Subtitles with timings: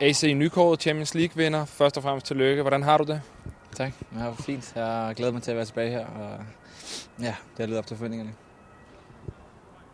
[0.00, 1.64] AC Nykåret, Champions League-vinder.
[1.64, 2.62] Først og fremmest tillykke.
[2.62, 3.22] Hvordan har du det?
[3.76, 3.92] Tak.
[4.12, 4.72] Jeg har fint.
[4.76, 6.06] Jeg glæder mig til at være tilbage her.
[6.06, 6.38] Og
[7.20, 8.34] ja, det har lidt op til forventningerne.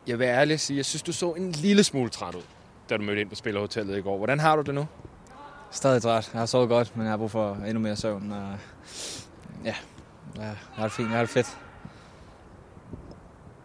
[0.06, 2.42] Jeg vil ærligt sige, jeg synes, du så en lille smule træt ud,
[2.90, 4.16] da du mødte ind på Spillerhotellet i går.
[4.16, 4.86] Hvordan har du det nu?
[5.70, 6.30] Stadig træt.
[6.32, 8.32] Jeg har sovet godt, men jeg har brug for endnu mere søvn.
[8.32, 8.54] Og
[9.64, 9.74] ja,
[10.36, 11.08] jeg har det fint.
[11.08, 11.58] Jeg har det fedt.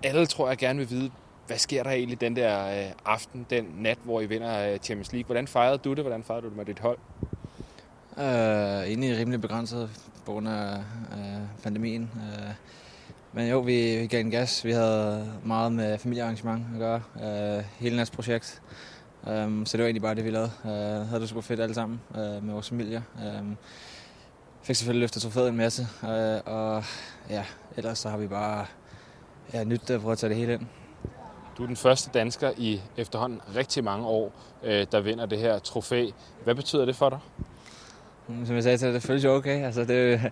[0.04, 1.12] Alle tror jeg gerne vil vide,
[1.52, 5.12] hvad sker der egentlig den der øh, aften, den nat, hvor I vinder øh, Champions
[5.12, 5.26] League?
[5.26, 6.04] Hvordan fejrede du det?
[6.04, 6.98] Hvordan fejrede du det med dit hold?
[8.18, 9.90] Øh, egentlig rimelig begrænset
[10.26, 10.78] på grund af
[11.12, 12.12] øh, pandemien.
[12.16, 12.54] Øh,
[13.34, 14.66] men jo, vi, vi gav en gas.
[14.66, 17.02] Vi havde meget med familiearrangement at gøre.
[17.58, 18.62] Øh, hele næste projekt.
[19.28, 20.52] Øh, så det var egentlig bare det, vi lavede.
[20.66, 23.02] Øh, havde det super fedt alle sammen øh, med vores familier.
[23.26, 23.44] Øh,
[24.62, 25.88] fik selvfølgelig løftet trofæet en masse.
[26.04, 26.84] Øh, og
[27.30, 27.46] ja,
[27.78, 28.66] ellers så har vi bare
[29.54, 30.68] ja, nyt det prøve at tage det hele ind.
[31.58, 34.32] Du er den første dansker i efterhånden rigtig mange år,
[34.64, 36.10] øh, der vinder det her trofæ.
[36.44, 37.20] Hvad betyder det for dig?
[38.28, 39.66] Mm, som jeg sagde til dig, det føles jo okay.
[39.66, 40.32] Altså, det,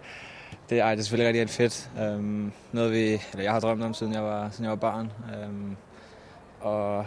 [0.70, 1.90] det, ej, det er selvfølgelig rigtig, fedt.
[2.00, 5.12] Øhm, noget vi, eller jeg har drømt om, siden jeg var, siden jeg var barn.
[5.36, 5.76] Øhm,
[6.62, 7.06] og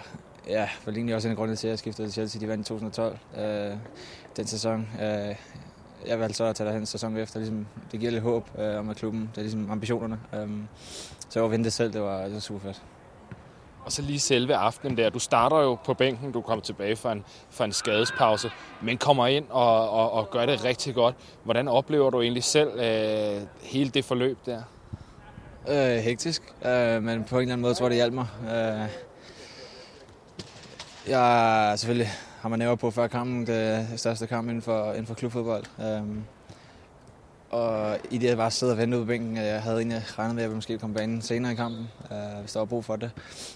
[0.49, 2.41] ja, for egentlig også en grund til, at jeg skiftede til Chelsea.
[2.41, 3.77] De vandt i 2012, øh,
[4.37, 4.89] den sæson.
[5.03, 5.37] Øh,
[6.07, 7.39] jeg valgte så at tage derhen sæson efter.
[7.39, 9.21] Ligesom, det giver lidt håb øh, om at klubben.
[9.21, 10.21] Det er ligesom ambitionerne.
[10.43, 10.69] Um,
[11.29, 11.93] så jeg var det selv.
[11.93, 12.83] Det var, det var super fedt.
[13.85, 15.11] Og så lige selve aftenen der.
[15.11, 18.51] Du starter jo på bænken, du kommer tilbage fra en, fra en skadespause,
[18.83, 21.15] men kommer ind og, og, og gør det rigtig godt.
[21.45, 24.63] Hvordan oplever du egentlig selv øh, hele det forløb der?
[25.69, 28.27] Øh, hektisk, øh, men på en eller anden måde tror jeg, det hjalp mig.
[28.45, 28.89] Øh,
[31.09, 32.11] jeg selvfølgelig
[32.41, 35.65] har man nævnt på før kampen, det største kamp inden for, inden for klubfodbold.
[35.81, 36.03] Øh,
[37.53, 40.35] og i det, jeg bare sidder og vente ude på bænken, jeg havde egentlig regnet
[40.35, 42.97] med, at jeg måske komme banen senere i kampen, øh, hvis der var brug for
[42.97, 43.11] det.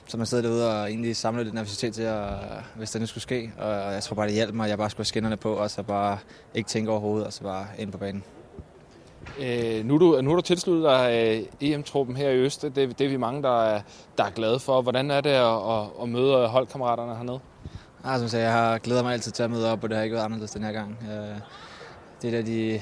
[0.07, 2.29] Så man sidder derude og egentlig samler lidt nervøsitet til, at,
[2.75, 3.53] hvis det nu skulle ske.
[3.59, 5.71] Og jeg tror bare, det hjalp mig, at jeg bare skulle have skinnerne på, og
[5.71, 6.19] så bare
[6.55, 8.25] ikke tænke overhovedet, og så bare ind på banen.
[9.41, 12.63] Øh, nu, du, nu er du tilsluttet dig øh, EM-truppen her i Øst.
[12.63, 13.81] Det, det er vi mange, der er,
[14.19, 14.83] der er glade for.
[14.83, 17.41] Hvordan er det at, at, at møde holdkammeraterne hernede?
[18.05, 19.97] Ja, som jeg, sagde, jeg har glædet mig altid til at møde op, og det
[19.97, 20.99] har ikke været anderledes den her gang.
[21.03, 21.41] Øh,
[22.23, 22.81] det er de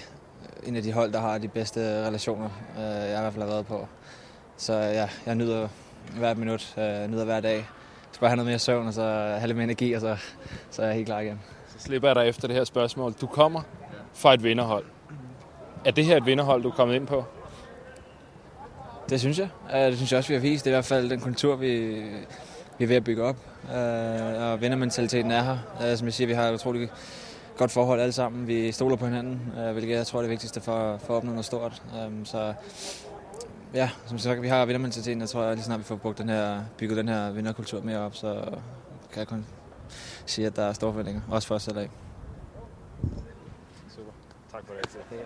[0.66, 3.50] en af de hold, der har de bedste relationer, øh, jeg i hvert fald har
[3.50, 3.88] været på.
[4.56, 5.69] Så ja, jeg nyder
[6.19, 7.56] hvert minut, øh, nyder hver dag.
[7.56, 7.65] Jeg
[8.12, 10.16] skal bare have noget mere søvn, og så have lidt mere energi, og så,
[10.71, 11.41] så er jeg helt klar igen.
[11.69, 13.12] Så slipper jeg dig efter det her spørgsmål.
[13.12, 13.62] Du kommer
[14.15, 14.84] fra et vinderhold.
[15.84, 17.25] Er det her et vinderhold, du er kommet ind på?
[19.10, 19.49] Det synes jeg.
[19.72, 20.65] Det synes jeg også, vi har vist.
[20.65, 22.03] Det er i hvert fald den kultur, vi,
[22.78, 23.37] vi er ved at bygge op.
[24.41, 25.97] Og vindermentaliteten er her.
[25.97, 26.91] Som jeg siger, vi har utrolig
[27.56, 28.47] godt forhold alle sammen.
[28.47, 31.31] Vi stoler på hinanden, øh, hvilket jeg tror er det vigtigste for, for at opnå
[31.31, 31.82] noget stort.
[32.06, 32.54] Um, så
[33.75, 35.20] ja, som sagt, vi har vindermentaliteten.
[35.20, 37.98] Jeg tror, at lige snart vi får brugt den her, bygget den her vinderkultur mere
[37.98, 38.44] op, så
[39.12, 39.47] kan jeg kun
[40.26, 41.22] sige, at der er store forventninger.
[41.31, 41.91] Også for os selv af.
[43.97, 44.12] Super.
[44.53, 45.21] Tak for det.